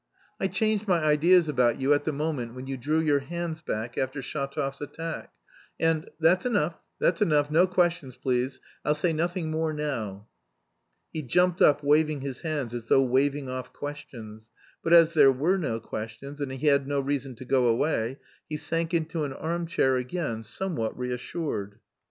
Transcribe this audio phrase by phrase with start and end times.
[0.39, 3.99] "I changed my ideas about you at the moment when you drew your hands back
[3.99, 5.31] after Shatov's attack,
[5.79, 10.25] and, that's enough, that's enough, no questions, please, I'll say nothing more now."
[11.13, 14.49] He jumped up, waving his hands as though waving off questions.
[14.81, 18.17] But as there were no questions, and he had no reason to go away,
[18.49, 21.77] he sank into an arm chair again, somewhat reassured.